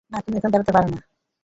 না 0.11 0.17
তুমি 0.21 0.35
এখন 0.37 0.51
দাড়াতে 0.51 0.71
পারবে 0.73 0.91
না। 0.91 1.01